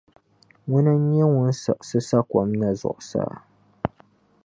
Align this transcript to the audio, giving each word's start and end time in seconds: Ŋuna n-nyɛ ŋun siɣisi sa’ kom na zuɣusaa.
Ŋuna 0.69 0.93
n-nyɛ 1.01 1.25
ŋun 1.33 1.51
siɣisi 1.61 1.99
sa’ 2.07 2.19
kom 2.29 2.49
na 2.59 2.69
zuɣusaa. 2.79 3.33